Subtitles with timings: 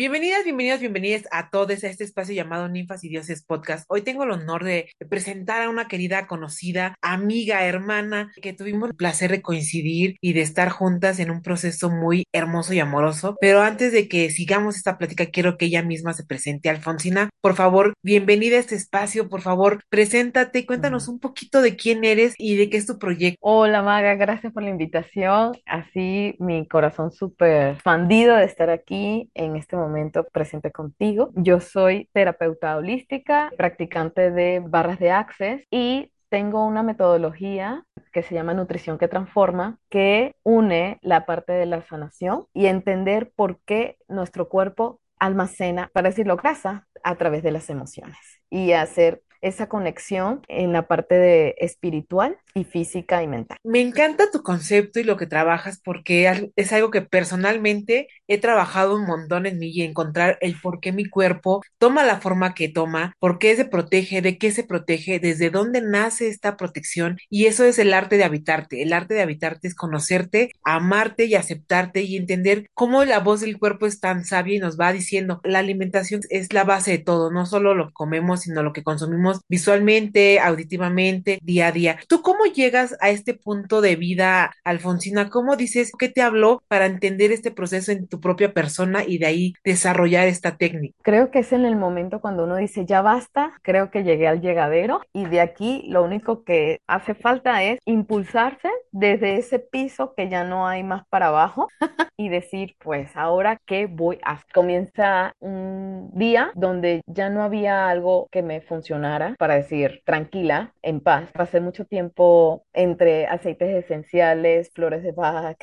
[0.00, 3.84] Bienvenidas, bienvenidos, bienvenidas a todos a este espacio llamado Ninfas y Dioses Podcast.
[3.86, 8.96] Hoy tengo el honor de presentar a una querida, conocida, amiga, hermana, que tuvimos el
[8.96, 13.36] placer de coincidir y de estar juntas en un proceso muy hermoso y amoroso.
[13.42, 16.70] Pero antes de que sigamos esta plática, quiero que ella misma se presente.
[16.70, 19.28] Alfonsina, por favor, bienvenida a este espacio.
[19.28, 23.36] Por favor, preséntate, cuéntanos un poquito de quién eres y de qué es tu proyecto.
[23.42, 25.58] Hola Maga, gracias por la invitación.
[25.66, 29.89] Así mi corazón súper expandido de estar aquí en este momento
[30.32, 31.30] presente contigo.
[31.34, 38.34] Yo soy terapeuta holística, practicante de barras de access y tengo una metodología que se
[38.34, 43.98] llama Nutrición que Transforma, que une la parte de la sanación y entender por qué
[44.08, 48.16] nuestro cuerpo almacena, para decirlo, grasa a través de las emociones
[48.48, 53.58] y hacer esa conexión en la parte de espiritual y física y mental.
[53.64, 58.96] Me encanta tu concepto y lo que trabajas porque es algo que personalmente he trabajado
[58.96, 62.68] un montón en mí y encontrar el por qué mi cuerpo toma la forma que
[62.68, 67.46] toma, por qué se protege, de qué se protege, desde dónde nace esta protección y
[67.46, 68.82] eso es el arte de habitarte.
[68.82, 73.58] El arte de habitarte es conocerte, amarte y aceptarte y entender cómo la voz del
[73.58, 77.30] cuerpo es tan sabia y nos va diciendo la alimentación es la base de todo,
[77.30, 81.98] no solo lo que comemos, sino lo que consumimos visualmente, auditivamente, día a día.
[82.08, 85.30] ¿Tú cómo llegas a este punto de vida, Alfonsina?
[85.30, 89.26] ¿Cómo dices qué te habló para entender este proceso en tu propia persona y de
[89.26, 90.96] ahí desarrollar esta técnica?
[91.02, 94.40] Creo que es en el momento cuando uno dice ya basta, creo que llegué al
[94.40, 100.28] llegadero y de aquí lo único que hace falta es impulsarse desde ese piso que
[100.28, 101.68] ya no hay más para abajo
[102.16, 104.46] y decir, pues ahora qué voy a hacer.
[104.52, 111.00] Comienza un día donde ya no había algo que me funcionara para decir tranquila, en
[111.00, 111.30] paz.
[111.32, 115.58] Pasé mucho tiempo entre aceites esenciales, flores de Bach,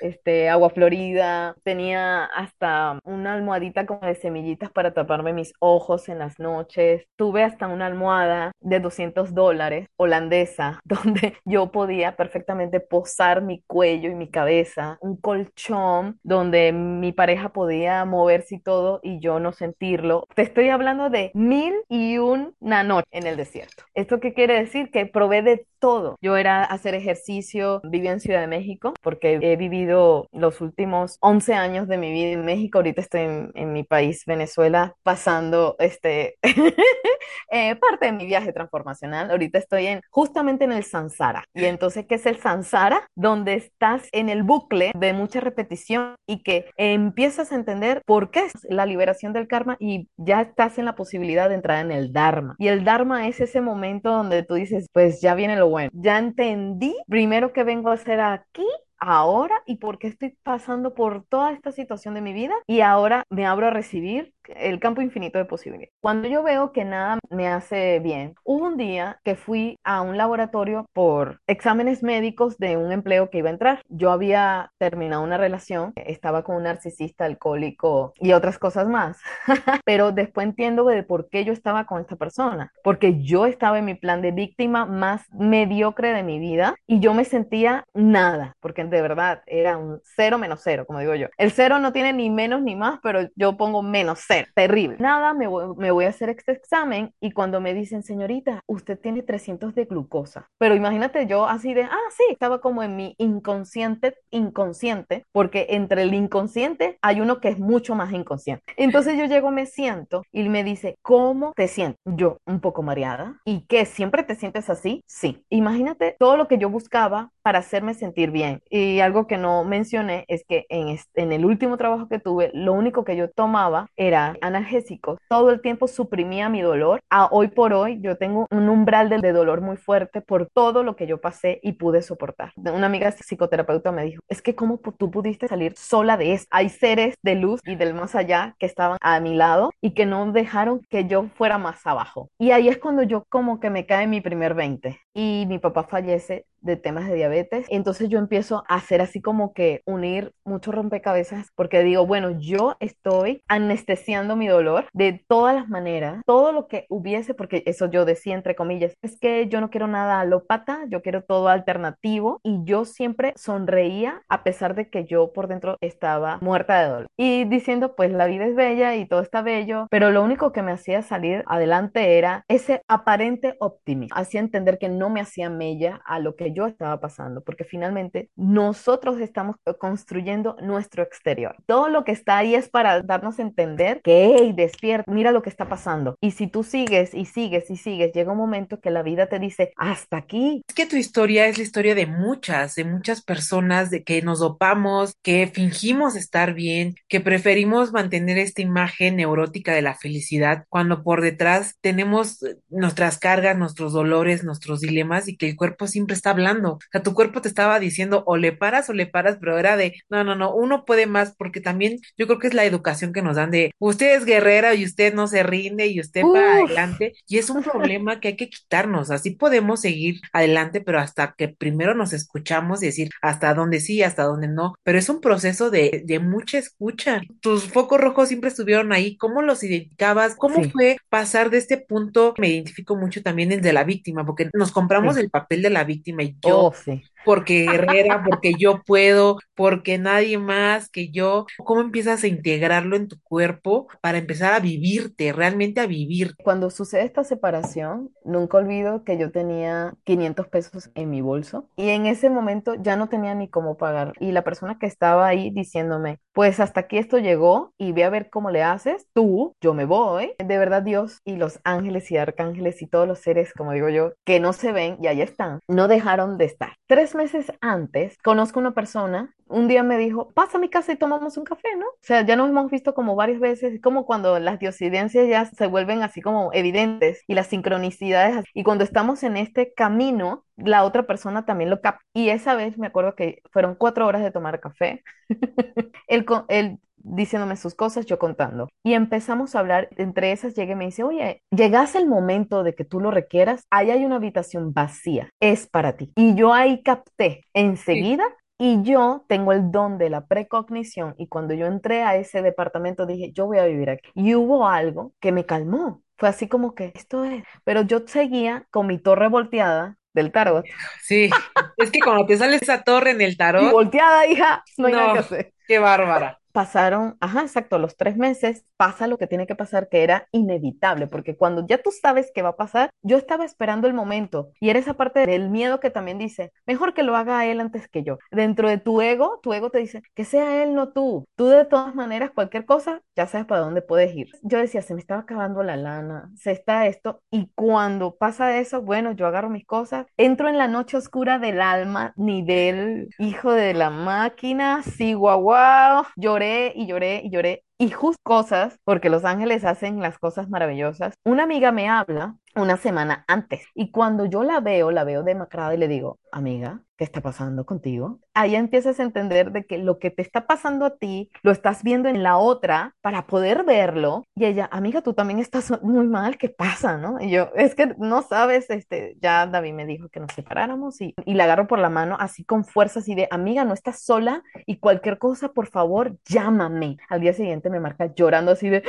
[0.00, 6.18] este, agua florida, tenía hasta una almohadita como de semillitas para taparme mis ojos en
[6.18, 13.42] las noches, tuve hasta una almohada de 200 dólares holandesa donde yo podía perfectamente posar
[13.42, 19.20] mi cuello y mi cabeza, un colchón donde mi pareja podía moverse y todo y
[19.20, 20.26] yo no sentirlo.
[20.34, 23.84] Te estoy hablando de mil y una noche en el desierto.
[23.94, 24.90] ¿Esto qué quiere decir?
[24.90, 26.16] Que probé de todo.
[26.20, 31.54] Yo era hacer ejercicio, vivía en Ciudad de México porque he vivido los últimos 11
[31.54, 32.78] años de mi vida en México.
[32.78, 33.20] Ahorita estoy
[33.54, 36.36] en, mi país, Venezuela, pasando este
[37.50, 39.30] eh, parte de mi viaje transformacional.
[39.30, 41.44] Ahorita estoy en justamente en el Sansara.
[41.54, 43.06] Y entonces, ¿qué es el Sansara?
[43.14, 48.46] Donde estás en el bucle de mucha repetición y que empiezas a entender por qué
[48.46, 52.12] es la liberación del karma y ya estás en la posibilidad de entrar en el
[52.12, 52.56] Dharma.
[52.58, 56.18] Y el Dharma es ese momento donde tú dices, pues ya viene lo bueno, ya
[56.18, 58.66] entendí primero que vengo a hacer aquí
[59.00, 63.24] ahora y por qué estoy pasando por toda esta situación de mi vida y ahora
[63.30, 65.94] me abro a recibir el campo infinito de posibilidades.
[66.00, 70.16] Cuando yo veo que nada me hace bien, hubo un día que fui a un
[70.16, 73.82] laboratorio por exámenes médicos de un empleo que iba a entrar.
[73.88, 79.18] Yo había terminado una relación, estaba con un narcisista alcohólico y otras cosas más,
[79.84, 83.84] pero después entiendo de por qué yo estaba con esta persona, porque yo estaba en
[83.84, 88.82] mi plan de víctima más mediocre de mi vida y yo me sentía nada, porque
[88.90, 91.28] de verdad era un cero menos cero, como digo yo.
[91.38, 94.96] El cero no tiene ni menos ni más, pero yo pongo menos cero terrible.
[94.98, 99.74] Nada, me voy, a hacer este examen y cuando me dicen, señorita, usted tiene 300
[99.74, 100.48] de glucosa.
[100.58, 106.02] Pero imagínate yo así de, ah, sí, estaba como en mi inconsciente, inconsciente, porque entre
[106.02, 108.72] el inconsciente hay uno que es mucho más inconsciente.
[108.76, 112.00] Entonces yo llego, me siento y me dice, ¿cómo te sientes?
[112.04, 113.40] Yo, un poco mareada.
[113.44, 113.84] ¿Y qué?
[113.84, 115.02] ¿Siempre te sientes así?
[115.06, 115.44] Sí.
[115.50, 118.62] Imagínate todo lo que yo buscaba para hacerme sentir bien.
[118.70, 123.04] Y algo que no mencioné es que en, el último trabajo que tuve, lo único
[123.04, 127.00] que yo tomaba era analgésicos, todo el tiempo suprimía mi dolor.
[127.10, 130.96] A hoy por hoy yo tengo un umbral de, dolor muy fuerte por todo lo
[130.96, 132.52] que yo pasé y pude soportar.
[132.56, 136.46] Una amiga psicoterapeuta me dijo, es que cómo tú pudiste salir sola de eso.
[136.50, 140.06] Hay seres de luz y del más allá que estaban a mi lado y que
[140.06, 142.28] no dejaron que yo fuera más abajo.
[142.38, 145.84] Y ahí es cuando yo como que me cae mi primer 20 y mi papá
[145.84, 147.66] fallece de temas de diabetes.
[147.70, 152.76] Entonces yo empiezo a hacer así como que unir muchos rompecabezas porque digo, bueno, yo
[152.80, 158.04] estoy anestesiando mi dolor de todas las maneras, todo lo que hubiese, porque eso yo
[158.04, 162.60] decía entre comillas, es que yo no quiero nada alópata, yo quiero todo alternativo y
[162.64, 167.06] yo siempre sonreía a pesar de que yo por dentro estaba muerta de dolor.
[167.16, 170.62] Y diciendo, pues la vida es bella y todo está bello, pero lo único que
[170.62, 176.00] me hacía salir adelante era ese aparente optimismo, hacía entender que no me hacía mella
[176.04, 181.56] a lo que yo estaba pasando, porque finalmente nosotros estamos construyendo nuestro exterior.
[181.66, 185.42] Todo lo que está ahí es para darnos a entender que, hey, despierta, mira lo
[185.42, 186.16] que está pasando.
[186.20, 189.38] Y si tú sigues y sigues y sigues, llega un momento que la vida te
[189.38, 190.62] dice, hasta aquí.
[190.68, 194.40] Es que tu historia es la historia de muchas, de muchas personas, de que nos
[194.40, 201.02] dopamos, que fingimos estar bien, que preferimos mantener esta imagen neurótica de la felicidad, cuando
[201.02, 206.14] por detrás tenemos eh, nuestras cargas, nuestros dolores, nuestros dilemas y que el cuerpo siempre
[206.14, 206.74] está hablando.
[206.74, 209.76] O sea, tu cuerpo te estaba diciendo o le paras o le paras, pero era
[209.76, 213.12] de, no, no, no, uno puede más porque también yo creo que es la educación
[213.12, 216.54] que nos dan de, usted es guerrera y usted no se rinde y usted va
[216.54, 219.10] adelante y es un problema que hay que quitarnos.
[219.10, 224.02] Así podemos seguir adelante, pero hasta que primero nos escuchamos y decir hasta dónde sí,
[224.02, 227.22] hasta dónde no, pero es un proceso de, de mucha escucha.
[227.40, 230.36] Tus focos rojos siempre estuvieron ahí, ¿cómo los identificabas?
[230.36, 230.70] ¿Cómo Sí.
[230.72, 232.34] fue pasar de este punto?
[232.38, 235.22] Me identifico mucho también el de la víctima, porque nos compramos Sí.
[235.22, 237.02] el papel de la víctima y yo Oh, sí.
[237.24, 241.46] Porque guerrera, porque yo puedo, porque nadie más que yo.
[241.64, 246.34] ¿Cómo empiezas a integrarlo en tu cuerpo para empezar a vivirte, realmente a vivir?
[246.42, 251.90] Cuando sucede esta separación, nunca olvido que yo tenía 500 pesos en mi bolso y
[251.90, 254.12] en ese momento ya no tenía ni cómo pagar.
[254.20, 258.10] Y la persona que estaba ahí diciéndome, pues hasta aquí esto llegó y ve a
[258.10, 260.32] ver cómo le haces, tú, yo me voy.
[260.38, 264.12] De verdad Dios y los ángeles y arcángeles y todos los seres, como digo yo,
[264.24, 266.74] que no se ven y ahí están, no dejaron de estar.
[266.86, 270.96] Tres meses antes, conozco una persona, un día me dijo, pasa a mi casa y
[270.96, 271.86] tomamos un café, ¿no?
[271.86, 275.66] O sea, ya nos hemos visto como varias veces, como cuando las diosidencias ya se
[275.66, 281.06] vuelven así como evidentes y las sincronicidades, y cuando estamos en este camino, la otra
[281.06, 282.04] persona también lo capta.
[282.12, 285.02] Y esa vez me acuerdo que fueron cuatro horas de tomar café.
[286.08, 288.68] él diciéndome sus cosas, yo contando.
[288.84, 292.74] Y empezamos a hablar, entre esas llega y me dice, oye, llegase el momento de
[292.74, 296.12] que tú lo requieras, ahí hay una habitación vacía, es para ti.
[296.16, 297.52] Y yo ahí capté Sí.
[297.54, 298.24] enseguida
[298.58, 303.06] y yo tengo el don de la precognición y cuando yo entré a ese departamento
[303.06, 304.10] dije, yo voy a vivir aquí.
[304.14, 306.02] Y hubo algo que me calmó.
[306.18, 307.44] Fue así como que esto es.
[307.64, 310.66] Pero yo seguía con mi torre volteada del tarot.
[311.02, 311.30] Sí,
[311.76, 314.94] es que cuando te sale esa torre en el Y tarot, volteada, hija, no hay
[314.94, 315.54] nada que hacer.
[315.66, 316.39] qué bárbara.
[316.52, 321.06] Pasaron, ajá, exacto, los tres meses, pasa lo que tiene que pasar, que era inevitable,
[321.06, 324.70] porque cuando ya tú sabes qué va a pasar, yo estaba esperando el momento y
[324.70, 328.02] era esa parte del miedo que también dice, mejor que lo haga él antes que
[328.02, 328.18] yo.
[328.30, 331.24] Dentro de tu ego, tu ego te dice, que sea él, no tú.
[331.36, 334.28] Tú de todas maneras, cualquier cosa, ya sabes para dónde puedes ir.
[334.42, 338.82] Yo decía, se me estaba acabando la lana, se está esto, y cuando pasa eso,
[338.82, 343.74] bueno, yo agarro mis cosas, entro en la noche oscura del alma, nivel hijo de
[343.74, 346.04] la máquina, sí, guau, guau,
[346.40, 347.64] lloré y lloré y lloré.
[347.78, 351.14] Y justo cosas, porque los ángeles hacen las cosas maravillosas.
[351.24, 355.74] Una amiga me habla una semana antes y cuando yo la veo, la veo demacrada
[355.74, 358.20] y le digo, amiga, ¿qué está pasando contigo?
[358.34, 361.82] Ahí empiezas a entender de que lo que te está pasando a ti, lo estás
[361.82, 364.24] viendo en la otra para poder verlo.
[364.34, 366.98] Y ella, amiga, tú también estás muy mal, ¿qué pasa?
[366.98, 367.18] ¿No?
[367.18, 371.14] Y yo, es que no sabes, este, ya David me dijo que nos separáramos y,
[371.24, 374.42] y la agarro por la mano así con fuerza, así de, amiga, no estás sola
[374.66, 376.98] y cualquier cosa, por favor, llámame.
[377.08, 378.82] Al día siguiente me marca llorando así de,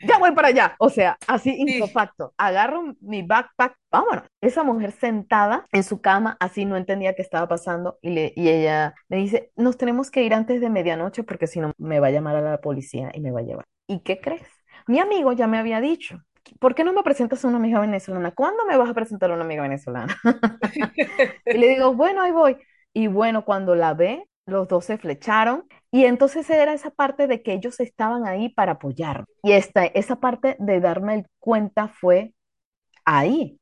[0.00, 0.76] ya voy para allá.
[0.78, 1.82] O sea, así Sí.
[2.36, 4.24] Agarro mi backpack, vámonos.
[4.40, 8.48] Esa mujer sentada en su cama, así no entendía qué estaba pasando y, le, y
[8.48, 12.08] ella me dice, nos tenemos que ir antes de medianoche porque si no me va
[12.08, 13.64] a llamar a la policía y me va a llevar.
[13.86, 14.42] ¿Y qué crees?
[14.86, 16.20] Mi amigo ya me había dicho.
[16.60, 18.32] ¿Por qué no me presentas a una amiga venezolana?
[18.32, 20.16] ¿Cuándo me vas a presentar a una amiga venezolana?
[21.46, 22.56] Y le digo, bueno, ahí voy.
[22.92, 25.66] Y bueno, cuando la ve, los dos se flecharon.
[25.90, 29.24] Y entonces era esa parte de que ellos estaban ahí para apoyar.
[29.42, 32.34] Y esta, esa parte de darme cuenta fue
[33.04, 33.58] ahí.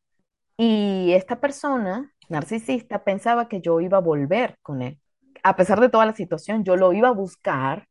[0.56, 5.00] Y esta persona narcisista pensaba que yo iba a volver con él.
[5.42, 7.88] A pesar de toda la situación, yo lo iba a buscar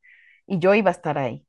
[0.47, 1.45] y yo iba a estar ahí.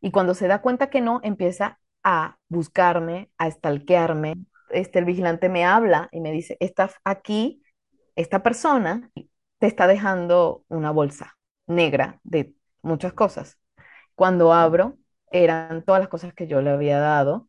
[0.00, 4.34] Y cuando se da cuenta que no, empieza a buscarme, a stalkearme.
[4.70, 7.62] Este, el vigilante me habla y me dice, estás aquí,
[8.16, 9.10] esta persona
[9.64, 13.58] te está dejando una bolsa negra de muchas cosas.
[14.14, 14.98] Cuando abro,
[15.32, 17.48] eran todas las cosas que yo le había dado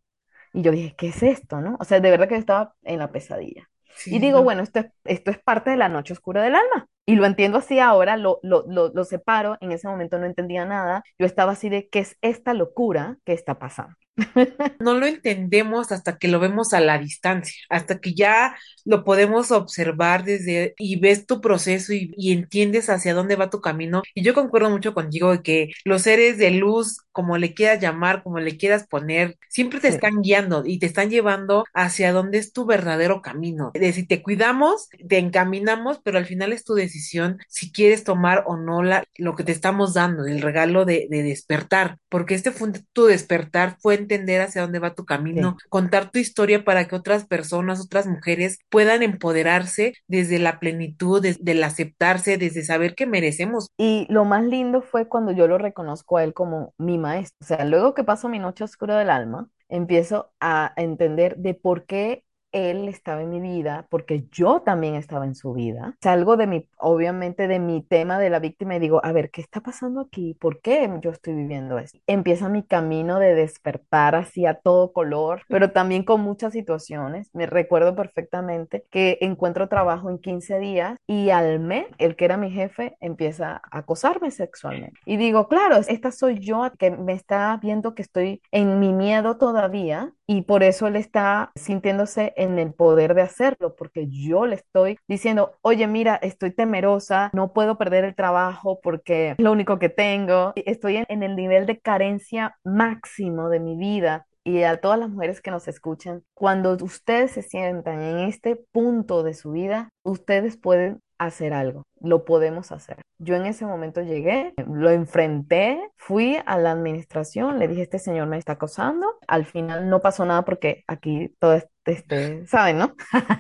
[0.53, 1.75] y yo dije, ¿qué es esto, no?
[1.81, 3.69] O sea, de verdad que estaba en la pesadilla.
[4.10, 4.43] Y sí, digo, no.
[4.43, 6.88] bueno, esto es, esto es parte de la noche oscura del alma.
[7.05, 10.63] Y lo entiendo así ahora, lo, lo, lo, lo separo, en ese momento no entendía
[10.65, 11.03] nada.
[11.19, 13.95] Yo estaba así de, ¿qué es esta locura que está pasando?
[14.79, 19.51] No lo entendemos hasta que lo vemos a la distancia, hasta que ya lo podemos
[19.51, 24.03] observar desde y ves tu proceso y, y entiendes hacia dónde va tu camino.
[24.13, 28.22] Y yo concuerdo mucho contigo de que los seres de luz, como le quieras llamar,
[28.24, 29.95] como le quieras poner, siempre te Sí.
[29.95, 33.72] están guiando y te están llevando hacia dónde es tu verdadero camino.
[33.74, 38.43] De si te cuidamos, te encaminamos, pero al final es tu decisión si quieres tomar
[38.48, 42.51] o no la, lo que te estamos dando, el regalo de, de despertar, porque este
[42.51, 45.67] fue tu despertar, fue entender hacia dónde va tu camino, Sí.
[45.69, 51.51] contar tu historia para que otras personas, otras mujeres puedan empoderarse desde la plenitud, desde
[51.51, 53.69] el aceptarse, desde saber que merecemos.
[53.77, 57.38] Y lo más lindo fue cuando yo lo reconozco a él como mi maestro.
[57.41, 61.85] O sea, luego que paso mi noche oscura del alma, empiezo a entender de por
[61.85, 62.24] qué
[62.55, 65.95] él estaba en mi vida, porque yo también estaba en su vida.
[66.01, 69.41] Salgo de mi, obviamente, de mi tema de la víctima y digo, a ver, ¿qué
[69.41, 70.35] está pasando aquí?
[70.39, 72.00] ¿Por qué yo estoy viviendo esto?
[72.07, 77.29] Empieza mi camino de despertar así a todo color, pero también con muchas situaciones.
[77.33, 82.38] Me recuerdo perfectamente que encuentro trabajo en 15 días y al mes, el que era
[82.38, 84.97] mi jefe empieza a acosarme sexualmente.
[85.05, 89.38] Y digo, claro, esta soy yo que me está viendo que estoy en mi miedo
[89.38, 94.55] todavía y por eso él está sintiéndose en el poder de hacerlo, porque yo le
[94.55, 99.79] estoy diciendo, oye, mira, estoy temerosa, no puedo perder el trabajo porque es lo único
[99.79, 104.27] que tengo, estoy en, en el nivel de carencia máximo de mi vida.
[104.47, 109.23] Y a todas las mujeres que nos escuchan, cuando ustedes se sientan en este punto
[109.23, 112.97] de su vida, ustedes pueden hacer algo, lo podemos hacer.
[113.17, 118.27] Yo en ese momento llegué, lo enfrenté, fui a la administración, le dije, este señor
[118.27, 119.07] me está acosando.
[119.27, 122.93] Al final no pasó nada porque aquí todo este, este ¿saben, no?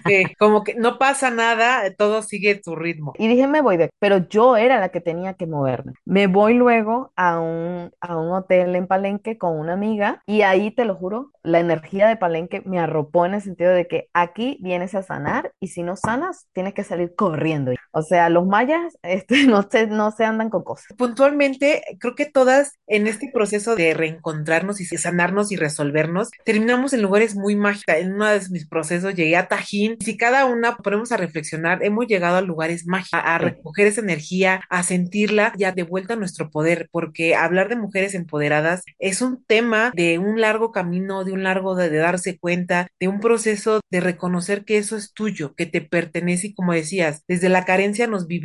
[0.05, 3.13] Sí, como que no pasa nada, todo sigue su ritmo.
[3.17, 3.93] Y dije, me voy de aquí.
[3.99, 5.93] Pero yo era la que tenía que moverme.
[6.05, 10.71] Me voy luego a un, a un hotel en Palenque con una amiga y ahí
[10.71, 14.57] te lo juro, la energía de Palenque me arropó en el sentido de que aquí
[14.61, 17.71] vienes a sanar y si no sanas, tienes que salir corriendo.
[17.91, 20.87] O sea, los mayas este, no, se, no se andan con cosas.
[20.97, 27.01] Puntualmente, creo que todas en este proceso de reencontrarnos y sanarnos y resolvernos, terminamos en
[27.01, 27.95] lugares muy mágicos.
[27.95, 29.97] En uno de mis procesos llegué a Tajín.
[29.99, 34.61] Si cada una ponemos a reflexionar, hemos llegado a lugares mágicos, a, recoger esa energía,
[34.69, 39.43] a sentirla ya de vuelta a nuestro poder, porque hablar de mujeres empoderadas es un
[39.43, 43.81] tema de un largo camino, de un largo de, de darse cuenta, de un proceso
[43.91, 48.07] de reconocer que eso es tuyo, que te pertenece y como decías, desde la carencia
[48.07, 48.44] nos vivimos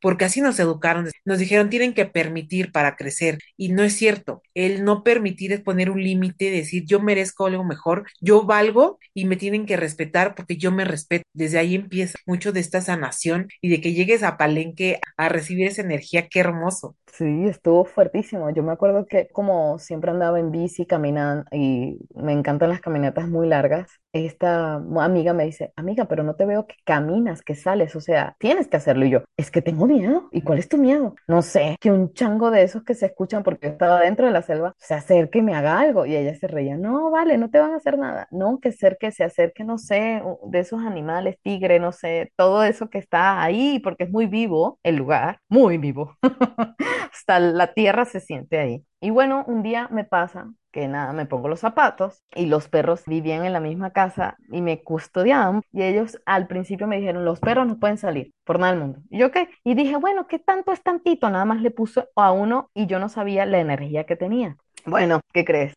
[0.00, 4.42] porque así nos educaron, nos dijeron tienen que permitir para crecer y no es cierto,
[4.54, 9.24] el no permitir es poner un límite, decir yo merezco algo mejor, yo valgo y
[9.26, 13.48] me tienen que respetar porque yo me respeto, desde ahí empieza mucho de esta sanación
[13.60, 16.96] y de que llegues a Palenque a recibir esa energía, qué hermoso.
[17.12, 18.50] Sí, estuvo fuertísimo.
[18.50, 23.28] Yo me acuerdo que como siempre andaba en bici caminando y me encantan las caminatas
[23.28, 27.96] muy largas, esta amiga me dice, amiga, pero no te veo que caminas, que sales,
[27.96, 29.06] o sea, tienes que hacerlo.
[29.06, 30.28] Y yo, es que tengo miedo.
[30.32, 31.14] ¿Y cuál es tu miedo?
[31.28, 34.42] No sé, que un chango de esos que se escuchan porque estaba dentro de la
[34.42, 36.06] selva se acerque y me haga algo.
[36.06, 38.28] Y ella se reía, no, vale, no te van a hacer nada.
[38.30, 42.64] No, que ser que se acerque, no sé, de esos animales, tigre, no sé, todo
[42.64, 46.16] eso que está ahí, porque es muy vivo el lugar, muy vivo.
[47.12, 48.84] Hasta la tierra se siente ahí.
[49.00, 53.02] Y bueno, un día me pasa que nada, me pongo los zapatos y los perros
[53.06, 57.40] vivían en la misma casa y me custodiaban y ellos al principio me dijeron, los
[57.40, 59.00] perros no pueden salir por nada del mundo.
[59.08, 61.30] Y yo qué, y dije, bueno, ¿qué tanto es tantito?
[61.30, 64.56] Nada más le puse a uno y yo no sabía la energía que tenía.
[64.86, 65.74] Bueno, ¿qué crees?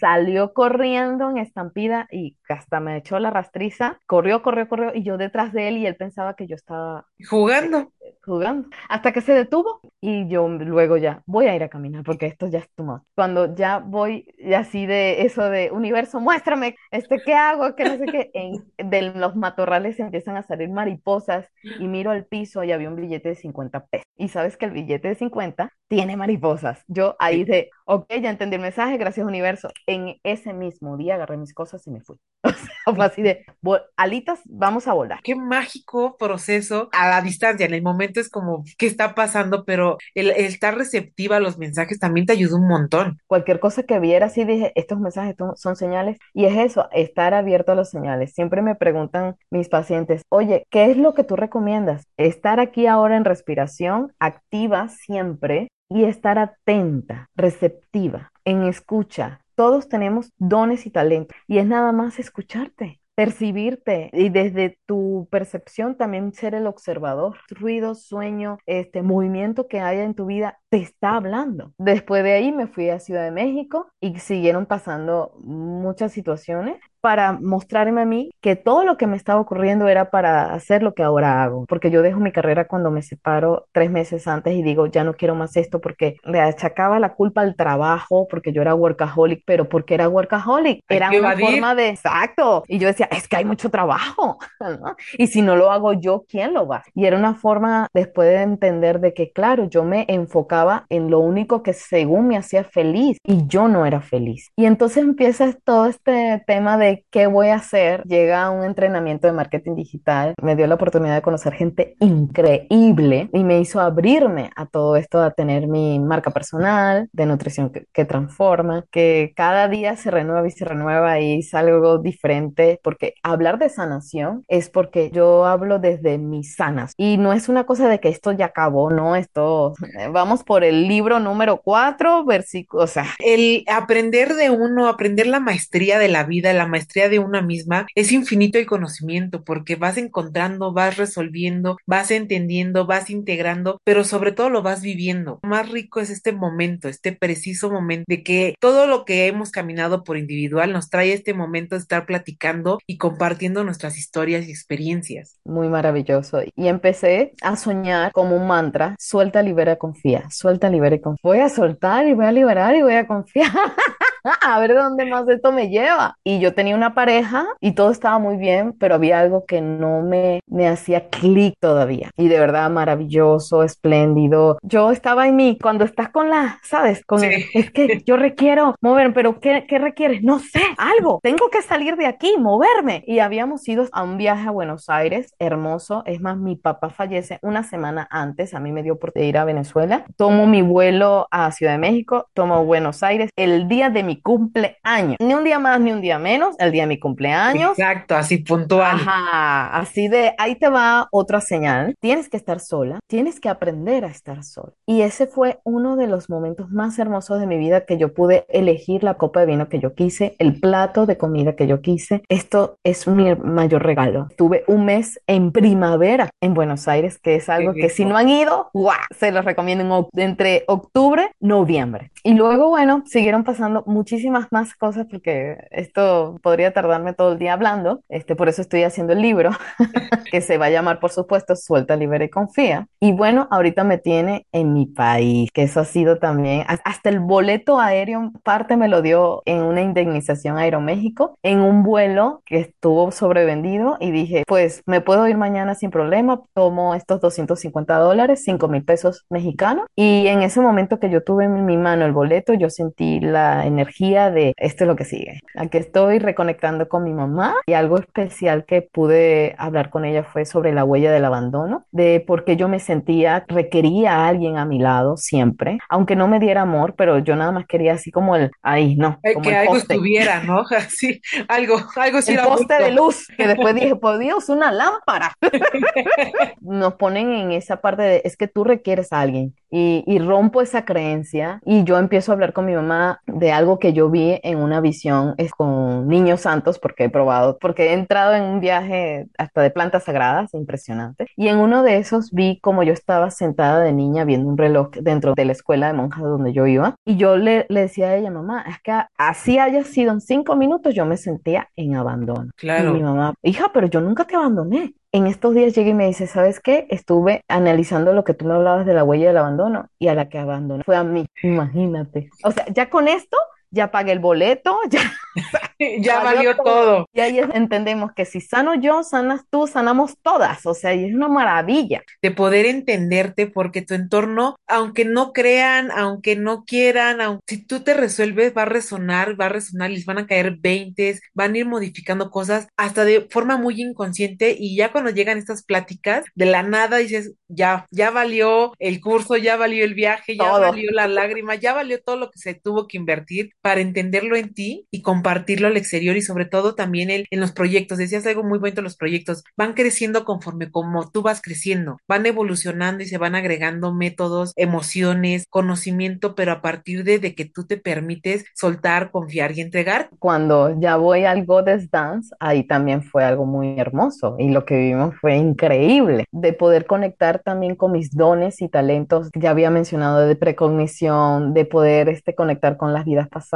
[0.00, 5.16] Salió corriendo en estampida y hasta me echó la rastriza, corrió, corrió, corrió y yo
[5.16, 7.92] detrás de él y él pensaba que yo estaba Jugando.
[8.24, 12.26] jugando, hasta que se detuvo y yo luego ya voy a ir a caminar porque
[12.26, 13.02] esto ya es much.
[13.14, 17.74] Cuando ya voy así de eso de universo, muéstrame, este, ¿qué hago?
[17.76, 21.46] Que no sé qué, en, de los matorrales empiezan a salir mariposas
[21.78, 24.06] y miro al piso y había un billete de 50 pesos.
[24.16, 26.84] Y sabes que el billete de 50 tiene mariposas.
[26.88, 29.68] Yo ahí de, ok, ya entendí el mensaje, gracias universo.
[29.86, 32.16] En ese mismo día agarré mis cosas y me fui.
[32.86, 35.20] O sea, fue así de, "Vo- alitas, vamos a volar.
[35.22, 37.66] Qué mágico proceso a la distancia.
[37.66, 39.64] En el momento es como, ¿qué está pasando?
[39.64, 43.18] Pero el, el estar receptiva a los mensajes también te ayuda un montón.
[43.26, 46.18] cualquier cosa que viera, así dije, estos mensajes son señales.
[46.34, 48.32] Y es eso, estar abierto a las señales.
[48.34, 52.06] Siempre me preguntan mis pacientes, oye, ¿qué es lo que tú recomiendas?
[52.16, 59.40] Estar aquí ahora en respiración, activa siempre y estar atenta, receptiva, en escucha.
[59.54, 62.98] Todos tenemos dones y talentos y es nada más escucharte.
[63.14, 67.36] percibirte y desde tu percepción también ser el observador.
[67.50, 71.74] Ruido, sueño, este movimiento que haya en tu vida te está hablando.
[71.76, 77.32] Después de ahí me fui a Ciudad de México y siguieron pasando muchas situaciones para
[77.32, 81.02] mostrarme a mí que todo lo que me estaba ocurriendo era para hacer lo que
[81.02, 84.86] ahora hago, porque yo dejo mi carrera cuando me separo tres meses antes y digo,
[84.86, 88.74] ya no quiero más esto porque le achacaba la culpa al trabajo, porque yo era
[88.74, 93.36] workaholic, pero porque era workaholic, era una forma de, exacto, y yo decía, es que
[93.36, 94.38] hay mucho trabajo,
[95.18, 96.84] y si no lo hago yo, ¿quién lo va?
[96.94, 101.18] Y era una forma después de entender de que, claro, yo me enfocaba en lo
[101.18, 104.50] único que según me hacía feliz y yo no era feliz.
[104.56, 109.26] Y entonces empieza todo este tema de qué voy a hacer, llega a un entrenamiento
[109.26, 114.50] de marketing digital, me dio la oportunidad de conocer gente increíble y me hizo abrirme
[114.56, 119.96] a todo esto, a tener mi marca personal de nutrición que, transforma, que cada día
[119.96, 125.10] se renueva y se renueva y es algo diferente, porque hablar de sanación es porque
[125.12, 128.90] yo hablo desde mis sanas y no es una cosa de que esto ya acabó,
[128.90, 129.74] no, esto,
[130.12, 133.06] vamos por el libro número cuatro, versículo, o sea.
[133.18, 137.86] El aprender de uno, aprender la maestría de la vida, la maestría de una misma,
[137.94, 144.32] es infinito el conocimiento porque vas encontrando, vas resolviendo, vas entendiendo, vas integrando, pero sobre
[144.32, 145.40] todo lo vas viviendo.
[145.42, 150.04] más rico es este momento, este preciso momento de que todo lo que hemos caminado
[150.04, 155.38] por individual nos trae este momento de estar platicando y compartiendo nuestras historias y experiencias.
[155.44, 156.40] Muy maravilloso.
[156.54, 161.20] Y empecé a soñar como un mantra, suelta, libera, confía, suelta, libera y confía.
[161.22, 163.50] Voy a soltar y voy a liberar y voy a confiar.
[164.42, 166.16] a ver dónde más esto me lleva.
[166.24, 170.02] Y yo tenía una pareja y todo estaba muy bien, pero había algo que no
[170.02, 172.10] me, me hacía clic todavía.
[172.16, 174.58] Y de verdad maravilloso, espléndido.
[174.62, 177.04] Yo estaba en mí, cuando estás con la, ¿sabes?
[177.04, 180.22] Con es que yo requiero mover, pero ¿qué, ¿qué requieres?
[180.22, 181.20] No sé, algo.
[181.22, 183.04] Tengo que salir de aquí, moverme.
[183.06, 186.02] Y habíamos ido a un viaje a Buenos Aires, hermoso.
[186.06, 188.54] Es más, mi papá fallece una semana antes.
[188.54, 190.04] A mí me dio por ir a Venezuela.
[190.16, 193.30] Tomo mi vuelo a Ciudad de México, tomo Buenos Aires.
[193.36, 195.16] El día de mi cumpleaños.
[195.20, 197.78] Ni un día más ni un día menos, el día de mi cumpleaños.
[197.78, 198.96] Exacto, así puntual.
[198.96, 201.94] Ajá, así de ahí te va otra señal.
[202.00, 204.72] Tienes que estar sola, tienes que aprender a estar sola.
[204.86, 208.44] Y ese fue uno de los momentos más hermosos de mi vida que yo pude
[208.48, 212.22] elegir la copa de vino que yo quise, el plato de comida que yo quise.
[212.28, 214.28] Esto es mi mayor regalo.
[214.36, 218.28] Tuve un mes en primavera en Buenos Aires, que es algo que si no han
[218.28, 218.96] ido, ¡guau!
[219.18, 222.10] se los recomiendo entre octubre, noviembre.
[222.24, 227.52] Y luego, bueno, siguieron pasando muchísimas más cosas porque esto podría tardarme todo el día
[227.52, 228.02] hablando.
[228.08, 229.50] Este, por eso estoy haciendo el libro,
[230.32, 232.88] que se va a llamar, por supuesto, Suelta, Libera y Confía.
[232.98, 237.20] Y bueno, ahorita me tiene en mi país, que eso ha sido también, hasta el
[237.20, 243.12] boleto aéreo, parte me lo dio en una indemnización Aeroméxico, en un vuelo que estuvo
[243.12, 248.66] sobrevendido y dije, pues me puedo ir mañana sin problema, tomo estos 250 dólares, 5
[248.66, 249.86] mil pesos mexicanos.
[249.94, 253.64] Y en ese momento que yo tuve en mi mano el boleto, yo sentí la
[253.64, 255.40] energía de esto es lo que sigue.
[255.56, 260.44] Aquí estoy reconectando con mi mamá y algo especial que pude hablar con ella fue
[260.44, 264.64] sobre la huella del abandono, de por qué yo me sentía, requería a alguien a
[264.64, 268.36] mi lado siempre, aunque no me diera amor, pero yo nada más quería así como
[268.36, 269.20] el, ahí, no.
[269.34, 270.64] Como que algo estuviera, ¿no?
[270.72, 275.34] Así, algo, algo sí El poste de luz, que después dije, por Dios, una lámpara.
[276.60, 280.60] Nos ponen en esa parte de, es que tú requieres a alguien y, y rompo
[280.60, 284.38] esa creencia y yo empiezo a hablar con mi mamá de algo que yo vi
[284.42, 288.60] en una visión es con niños santos, porque he probado, porque he entrado en un
[288.60, 291.26] viaje hasta de plantas sagradas, impresionante.
[291.36, 294.90] Y en uno de esos vi como yo estaba sentada de niña viendo un reloj
[295.00, 296.94] dentro de la escuela de monjas donde yo iba.
[297.04, 300.54] Y yo le, le decía a ella, mamá, es que así haya sido en cinco
[300.54, 302.50] minutos, yo me sentía en abandono.
[302.56, 302.90] Claro.
[302.90, 306.06] Y mi mamá, hija, pero yo nunca te abandoné en estos días llega y me
[306.06, 306.86] dice, ¿sabes qué?
[306.88, 310.28] Estuve analizando lo que tú me hablabas de la huella del abandono y a la
[310.28, 312.30] que abandonó fue a mí, imagínate.
[312.44, 313.36] O sea, ya con esto
[313.72, 315.12] ya pagué el boleto, ya,
[315.98, 317.06] ya valió todo.
[317.12, 320.64] Y ahí entendemos que si sano yo, sanas tú, sanamos todas.
[320.66, 322.02] O sea, y es una maravilla.
[322.20, 327.80] De poder entenderte porque tu entorno, aunque no crean, aunque no quieran, aunque, si tú
[327.80, 331.58] te resuelves, va a resonar, va a resonar, les van a caer veintes, van a
[331.58, 336.46] ir modificando cosas hasta de forma muy inconsciente y ya cuando llegan estas pláticas, de
[336.46, 341.08] la nada dices, ya, ya valió el curso, ya valió el viaje, ya valió la
[341.08, 345.02] lágrima, ya valió todo lo que se tuvo que invertir para entenderlo en ti y
[345.02, 347.98] compartirlo al exterior y sobre todo también el, en los proyectos.
[347.98, 353.02] Decías algo muy bonito, los proyectos van creciendo conforme como tú vas creciendo, van evolucionando
[353.02, 357.76] y se van agregando métodos, emociones, conocimiento, pero a partir de, de que tú te
[357.76, 360.10] permites soltar, confiar y entregar.
[360.18, 364.76] Cuando ya voy al Goddess Dance, ahí también fue algo muy hermoso y lo que
[364.76, 370.26] vivimos fue increíble, de poder conectar también con mis dones y talentos, ya había mencionado
[370.26, 373.51] de precognición, de poder este, conectar con las vidas pasadas,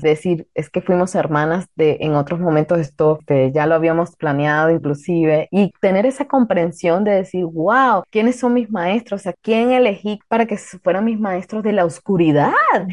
[0.00, 4.70] decir, es que fuimos hermanas de en otros momentos esto, que ya lo habíamos planeado
[4.70, 9.26] inclusive, y tener esa comprensión de decir, wow, ¿quiénes son mis maestros?
[9.26, 12.52] ¿A quién elegí para que fueran mis maestros de la oscuridad?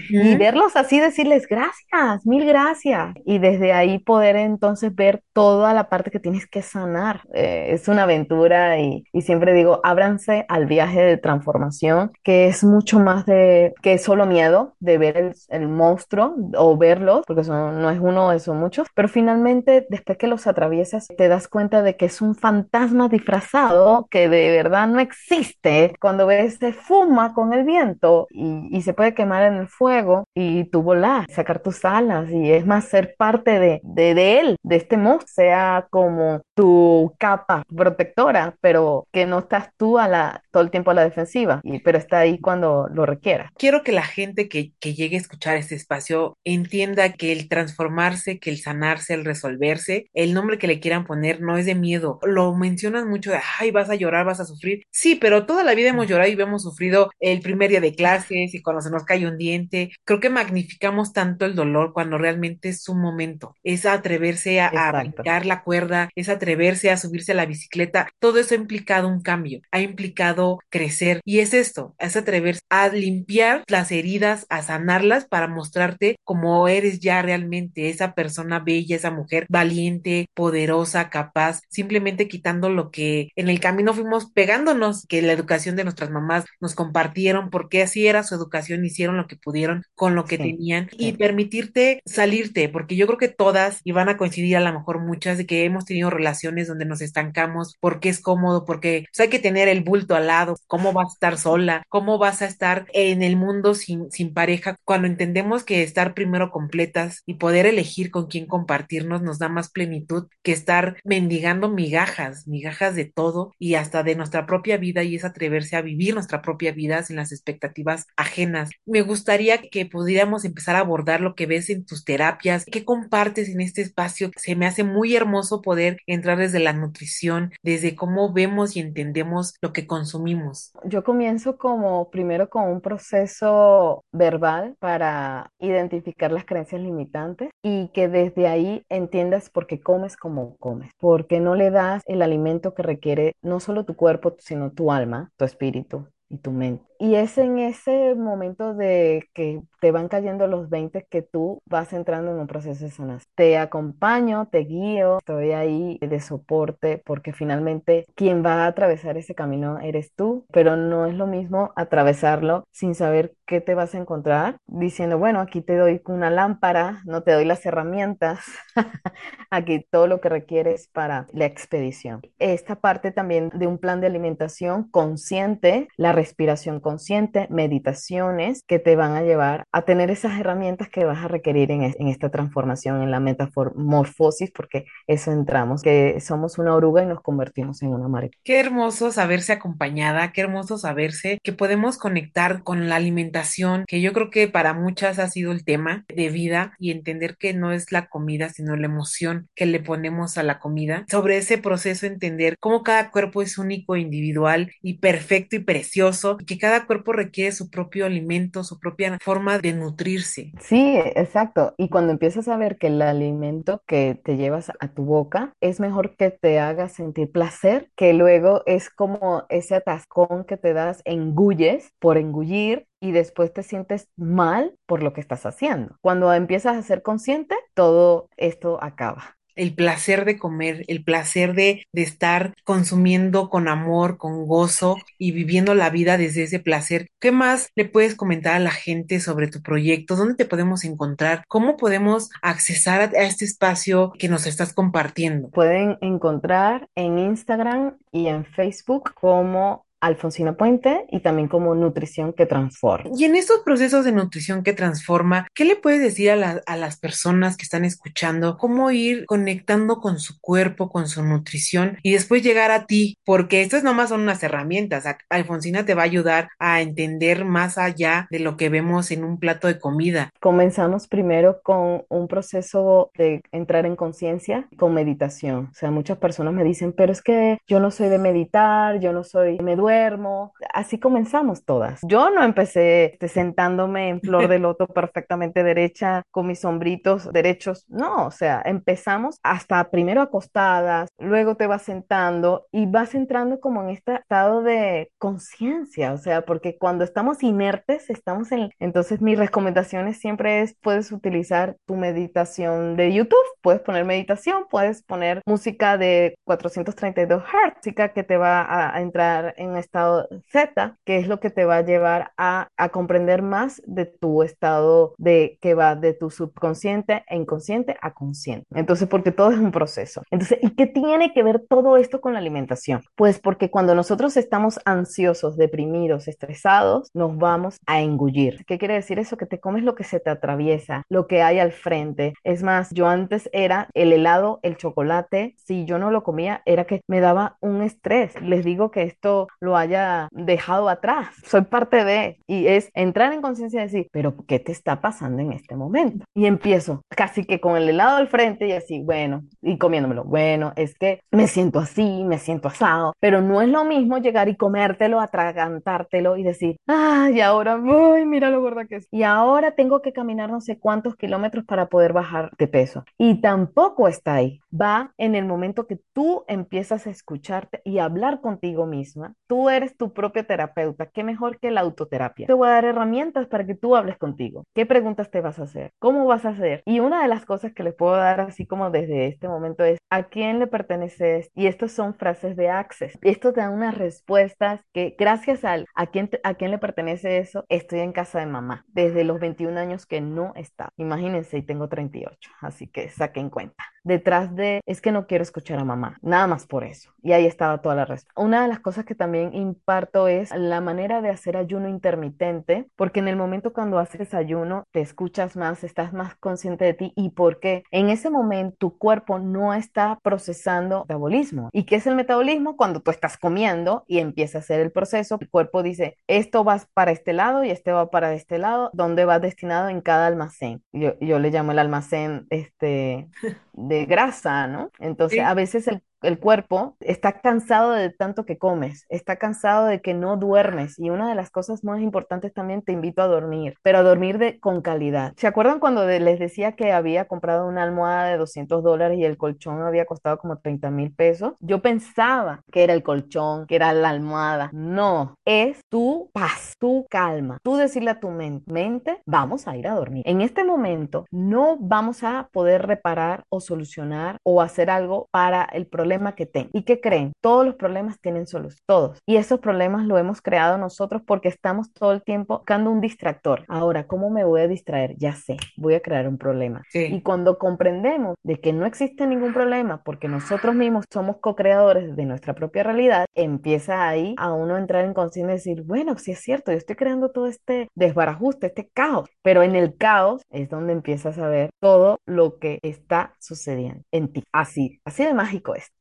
[0.10, 3.16] Y verlos así, decirles gracias, mil gracias.
[3.26, 7.22] Y desde ahí poder entonces ver toda la parte que tienes que sanar.
[7.34, 12.64] Eh, es una aventura y, y siempre digo, ábranse al viaje de transformación, que es
[12.64, 17.82] mucho más de que solo miedo de ver el, el monstruo o verlos, porque son,
[17.82, 21.96] no es uno, son muchos, pero finalmente después que los atraviesas te das cuenta de
[21.96, 25.94] que es un fantasma disfrazado que de verdad no existe.
[26.00, 30.26] Cuando ves se fuma con el viento y, y se puede quemar en el fuego
[30.34, 34.56] y tú volar, sacar tus alas y es más ser parte de, de, de él,
[34.64, 40.44] de este monstruo, sea como tu capa protectora, pero que no estás tú a la,
[40.52, 43.50] todo el tiempo a la defensiva, y, pero está ahí cuando lo requiera.
[43.58, 48.40] Quiero que la gente que, que llegue a escuchar este espacio entienda que el transformarse,
[48.40, 52.20] que el sanarse, el resolverse, el nombre que le quieran poner no es de miedo.
[52.24, 54.84] Lo mencionan mucho de, ay, vas a llorar, vas a sufrir.
[54.92, 58.54] Sí, pero toda la vida hemos llorado y hemos sufrido el primer día de clases
[58.54, 59.92] y cuando se nos cae un diente.
[60.06, 63.56] Creo que magnificamos tanto el dolor cuando realmente es un momento.
[63.64, 68.10] Es atreverse a, a brincar la cuerda, es atreverse a subirse a la bicicleta.
[68.20, 71.22] Todo eso ha implicado un cambio, ha implicado crecer.
[71.26, 77.00] Y es esto, es atreverse a limpiar las heridas, a sanarlas para mostrarte cómo eres
[77.00, 83.50] ya realmente esa persona bella, esa mujer valiente, poderosa, capaz, simplemente quitando lo que en
[83.50, 88.24] el camino fuimos pegándonos, que la educación de nuestras mamás nos compartieron, porque así era
[88.24, 90.98] su educación, hicieron lo que pudieron con lo que sí, tenían sí.
[91.00, 95.00] y permitirte salirte, porque yo creo que todas, y van a coincidir a lo mejor
[95.00, 99.30] muchas, de que hemos tenido relaciones donde nos estancamos, porque es cómodo, porque pues, hay
[99.30, 102.86] que tener el bulto al lado, cómo vas a estar sola, cómo vas a estar
[102.94, 108.12] en el mundo sin, sin pareja, cuando entendemos que estar primero completas y poder elegir
[108.12, 113.76] con quién compartirnos nos da más plenitud que estar mendigando migajas, migajas de todo y
[113.76, 117.32] hasta de nuestra propia vida y es atreverse a vivir nuestra propia vida sin las
[117.32, 118.70] expectativas ajenas.
[118.86, 123.50] Me gustaría que pudiéramos empezar a abordar lo que ves en tus terapias, qué compartes
[123.50, 124.32] en este espacio.
[124.38, 129.54] Se me hace muy hermoso poder entrar desde la nutrición, desde cómo vemos y entendemos
[129.62, 130.72] lo que consumimos.
[130.86, 135.91] Yo comienzo como primero con un proceso verbal para identificar
[136.32, 141.56] las creencias limitantes y que desde ahí entiendas por qué comes como comes, porque no
[141.56, 146.08] le das el alimento que requiere no solo tu cuerpo, sino tu alma, tu espíritu
[146.32, 146.84] y tu mente.
[146.98, 151.94] Y es en ese momento de que te van cayendo los 20 que tú vas
[151.94, 153.28] entrando en un proceso de sanación.
[153.34, 159.34] Te acompaño, te guío, estoy ahí de soporte porque finalmente quien va a atravesar ese
[159.34, 163.98] camino eres tú, pero no es lo mismo atravesarlo sin saber qué te vas a
[163.98, 168.46] encontrar, diciendo, bueno, aquí te doy una lámpara, no te doy las herramientas,
[169.50, 172.22] aquí todo lo que requieres para la expedición.
[172.38, 178.96] Esta parte también de un plan de alimentación consciente, la respiración consciente, meditaciones que te
[178.96, 183.02] van a llevar a tener esas herramientas que vas a requerir en, en esta transformación,
[183.02, 188.08] en la metamorfosis, porque eso entramos, que somos una oruga y nos convertimos en una
[188.08, 188.40] mariposa.
[188.44, 194.14] Qué hermoso saberse acompañada, qué hermoso saberse que podemos conectar con la alimentación, que yo
[194.14, 197.92] creo que para muchas ha sido el tema de vida y entender que no es
[197.92, 201.06] la comida, sino la emoción que le ponemos a la comida.
[201.10, 206.11] Sobre ese proceso entender cómo cada cuerpo es único, individual y perfecto y precioso,
[206.46, 210.52] que cada cuerpo requiere su propio alimento, su propia forma de nutrirse.
[210.60, 211.74] Sí, exacto.
[211.78, 215.80] Y cuando empiezas a ver que el alimento que te llevas a tu boca es
[215.80, 221.02] mejor que te haga sentir placer, que luego es como ese atascón que te das,
[221.06, 225.98] engulles por engullir y después te sientes mal por lo que estás haciendo.
[226.02, 231.86] Cuando empiezas a ser consciente, todo esto acaba el placer de comer, el placer de,
[231.92, 237.08] de, estar consumiendo con amor, con gozo y viviendo la vida desde ese placer.
[237.20, 240.16] ¿Qué más le puedes comentar a la gente sobre tu proyecto?
[240.16, 241.44] ¿Dónde te podemos encontrar?
[241.48, 245.50] ¿Cómo podemos accesar a este espacio que nos estás compartiendo?
[245.50, 252.46] Pueden encontrar en Instagram y en Facebook como Alfonsina Puente y también como Nutrición que
[252.46, 253.10] Transforma.
[253.18, 256.76] Y en estos procesos de nutrición que transforma, ¿qué le puedes decir a, la- a
[256.78, 258.58] las personas que están escuchando?
[258.58, 263.18] ¿Cómo ir conectando con su cuerpo, con su nutrición y después llegar a ti?
[263.26, 265.06] Porque estas nomás son unas herramientas.
[265.30, 269.40] Alfonsina te va a ayudar a entender más allá de lo que vemos en un
[269.40, 270.30] plato de comida.
[270.40, 275.70] Comenzamos primero con un proceso de entrar en conciencia con meditación.
[275.72, 279.14] O sea, muchas personas me dicen, pero es que yo no soy de meditar, yo
[279.14, 280.54] no soy, me duermo.
[280.74, 282.00] Así comenzamos todas.
[282.04, 287.86] Yo no empecé este, sentándome en flor de loto perfectamente derecha con mis sombritos derechos.
[287.90, 293.84] No, o sea, empezamos hasta primero acostadas, luego te vas sentando y vas entrando como
[293.84, 296.14] en este estado de conciencia.
[296.14, 298.70] O sea, porque cuando estamos inertes, estamos en...
[298.80, 305.04] Entonces, mi recomendación siempre es, puedes utilizar tu meditación de YouTube, puedes poner meditación, puedes
[305.04, 311.18] poner música de 432 Hz, música que te va a entrar en estado Z, que
[311.18, 315.58] es lo que te va a llevar a, a comprender más de tu estado de
[315.62, 318.66] que va de tu subconsciente e inconsciente a consciente.
[318.74, 320.22] Entonces, porque todo es un proceso.
[320.32, 323.02] Entonces, ¿y qué tiene que ver todo esto con la alimentación?
[323.16, 328.64] Pues porque cuando nosotros estamos ansiosos, deprimidos, estresados, nos vamos a engullir.
[328.66, 329.38] ¿Qué quiere decir eso?
[329.38, 332.34] Que te comes lo que se te atraviesa, lo que hay al frente.
[332.44, 336.86] Es más, yo antes era el helado, el chocolate, si yo no lo comía, era
[336.86, 338.40] que me daba un estrés.
[338.42, 341.30] Les digo que esto lo haya dejado atrás.
[341.44, 345.42] Soy parte de, y es entrar en conciencia y decir, pero ¿qué te está pasando
[345.42, 346.26] en este momento?
[346.34, 350.24] Y empiezo casi que con el helado al frente y así, bueno, y comiéndomelo.
[350.24, 354.50] Bueno, es que me siento así, me siento asado, pero no es lo mismo llegar
[354.50, 359.08] y comértelo, atragantártelo y decir, ay, ahora, uy, mira lo gorda que es.
[359.12, 363.04] Y ahora tengo que caminar no sé cuántos kilómetros para poder bajar de peso.
[363.18, 364.60] Y tampoco está ahí.
[364.74, 369.34] Va en el momento que tú empiezas a escucharte y hablar contigo misma.
[369.48, 371.08] Tú eres tu propia terapeuta.
[371.08, 372.48] ¿Qué mejor que la autoterapia?
[372.48, 374.66] Te voy a dar herramientas para que tú hables contigo.
[374.74, 375.92] ¿Qué preguntas te vas a hacer?
[376.00, 376.82] ¿Cómo vas a hacer?
[376.86, 380.00] Y una de las cosas que les puedo dar así como desde este momento es
[380.10, 381.50] ¿a quién le perteneces?
[381.56, 383.18] Y estos son frases de Access.
[383.22, 387.66] Esto te da unas respuestas que gracias al a quién, a quién le pertenece eso,
[387.70, 390.90] estoy en casa de mamá desde los 21 años que no está.
[390.98, 393.84] Imagínense, y tengo 38, así que saquen cuenta.
[394.04, 397.12] Detrás de es que no quiero escuchar a mamá, nada más por eso.
[397.22, 398.42] Y ahí estaba toda la respuesta.
[398.42, 403.20] Una de las cosas que también imparto es la manera de hacer ayuno intermitente, porque
[403.20, 407.30] en el momento cuando haces ayuno te escuchas más, estás más consciente de ti y
[407.30, 411.70] porque en ese momento tu cuerpo no está procesando metabolismo.
[411.72, 412.76] ¿Y qué es el metabolismo?
[412.76, 416.82] Cuando tú estás comiendo y empieza a hacer el proceso, el cuerpo dice, esto va
[416.94, 420.84] para este lado y este va para este lado, ¿dónde va destinado en cada almacén?
[420.92, 423.30] Yo, yo le llamo el almacén este,
[423.92, 424.92] de grasa, ¿no?
[425.00, 425.40] Entonces, Sí.
[425.42, 430.14] a veces el, el cuerpo está cansado de tanto que comes, está cansado de que
[430.14, 434.00] no duermes y una de las cosas más importantes también te invito a dormir, pero
[434.00, 435.34] a dormir de, con calidad.
[435.38, 439.38] ¿Se acuerdan cuando les decía que había comprado una almohada de 200 dólares y el
[439.38, 441.54] colchón había costado como 30 mil pesos?
[441.60, 444.70] Yo pensaba que era el colchón, que era la almohada.
[444.74, 449.88] No, es tu paz, tu calma, tú decirle a tu men- mente, vamos a ir
[449.88, 450.24] a dormir.
[450.26, 455.88] En este momento no vamos a poder reparar o solucionar o hacer algo para el
[455.88, 456.70] problema que tengo.
[456.74, 457.32] ¿Y qué creen?
[457.42, 459.20] Todos los problemas tienen solución, todos.
[459.26, 463.64] Y esos problemas lo hemos creado nosotros porque estamos todo el tiempo buscando un distractor.
[463.68, 465.16] Ahora, ¿cómo me voy a distraer?
[465.18, 466.84] Ya sé, voy a crear un problema.
[466.90, 467.06] Sí.
[467.06, 472.26] Y cuando comprendemos de que no existe ningún problema porque nosotros mismos somos co-creadores de
[472.26, 476.40] nuestra propia realidad, empieza ahí a uno entrar en conciencia y decir, bueno, sí es
[476.40, 480.94] cierto, yo estoy creando todo este desbarajuste, este caos, pero en el caos es donde
[480.94, 484.44] empiezas a ver todo lo que está sucediendo en ti.
[484.52, 485.92] Así, así de mágico es.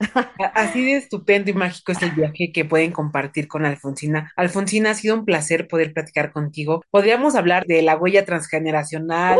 [0.55, 4.33] Así de estupendo y mágico es el viaje que pueden compartir con Alfonsina.
[4.37, 6.83] Alfonsina, ha sido un placer poder platicar contigo.
[6.91, 9.39] Podríamos hablar de la huella transgeneracional,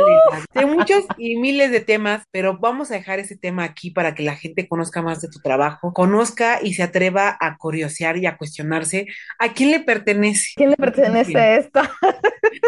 [0.53, 4.15] de, de muchos y miles de temas, pero vamos a dejar ese tema aquí para
[4.15, 8.27] que la gente conozca más de tu trabajo, conozca y se atreva a curiosear y
[8.27, 9.07] a cuestionarse
[9.39, 10.53] a quién le pertenece.
[10.57, 11.81] ¿Quién le pertenece esto?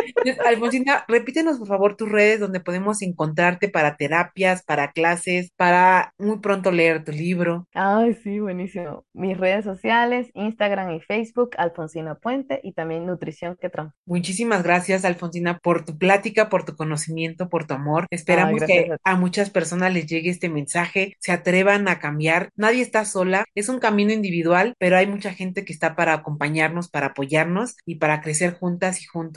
[0.06, 6.12] Entonces, Alfonsina, repítenos por favor tus redes donde podemos encontrarte para terapias, para clases, para
[6.18, 7.66] muy pronto leer tu libro.
[7.84, 9.04] Ay, sí, buenísimo.
[9.12, 13.72] Mis redes sociales, Instagram y Facebook, Alfonsina Puente y también Nutrición que.
[14.06, 18.06] Muchísimas gracias, Alfonsina, por tu plática, por tu conocimiento, por tu amor.
[18.10, 22.50] Esperamos que a muchas personas les llegue este mensaje, se atrevan a cambiar.
[22.54, 26.88] Nadie está sola, es un camino individual, pero hay mucha gente que está para acompañarnos,
[26.88, 29.32] para apoyarnos y para crecer juntas y juntos